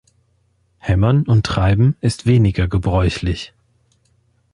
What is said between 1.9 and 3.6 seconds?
ist weniger gebräuchlich.